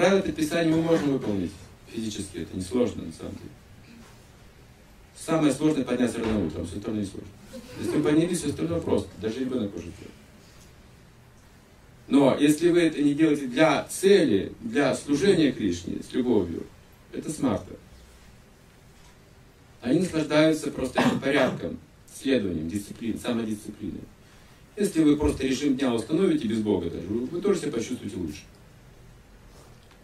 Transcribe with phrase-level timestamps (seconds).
[0.00, 1.52] правила предписания мы можем выполнить
[1.86, 3.50] физически, это несложно на самом деле.
[5.14, 7.28] Самое сложное подняться рано утром, все остальное несложно.
[7.78, 10.14] Если вы поднялись, все остальное просто, даже ребенок может делать.
[12.08, 16.64] Но если вы это не делаете для цели, для служения Кришне, с любовью,
[17.12, 17.74] это смарта.
[19.82, 21.78] Они наслаждаются просто этим порядком,
[22.18, 24.00] следованием, дисциплиной, самодисциплиной.
[24.76, 28.40] Если вы просто режим дня установите без Бога даже, вы тоже себя почувствуете лучше.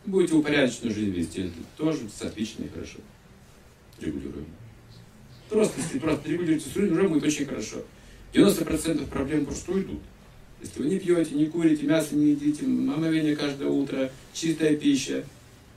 [0.06, 2.98] Будете упорядоченную жизнь вести, это тоже отлично и хорошо.
[4.00, 4.46] Регулируем.
[5.48, 7.82] Просто, если просто регулируете жизнь, уже будет очень хорошо.
[8.32, 10.00] 90% проблем просто уйдут.
[10.62, 15.24] Если вы не пьете, не курите, мясо не едите, омовение каждое утро, чистая пища,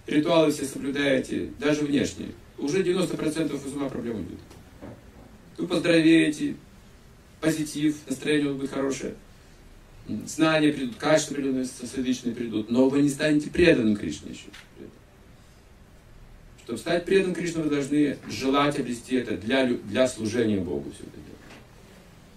[0.08, 4.40] ритуалы все соблюдаете, даже внешние, уже 90% из ума проблем уйдут.
[5.58, 6.56] Вы поздоровеете,
[7.42, 9.16] позитив, настроение будет хорошее,
[10.26, 14.48] знания придут, качества определенные соответственные придут, но вы не станете преданным Кришне еще.
[16.64, 21.16] Чтобы стать преданным Кришне, вы должны желать обрести это для, для служения Богу все это
[21.16, 21.30] делать.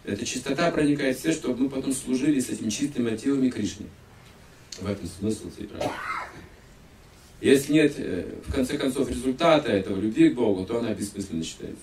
[0.05, 3.86] Эта чистота проникает в все, чтобы мы потом служили с этими чистыми мотивами Кришне.
[4.80, 5.92] В этом смысл всей практики.
[7.42, 11.82] Если нет, э, в конце концов, результата этого, любви к Богу, то она бессмысленно считается.